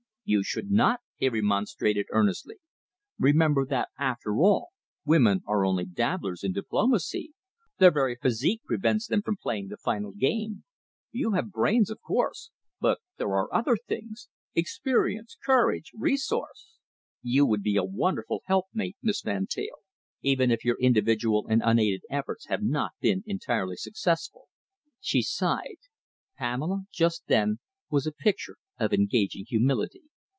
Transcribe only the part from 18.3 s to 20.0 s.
helpmate, Miss Van Teyl,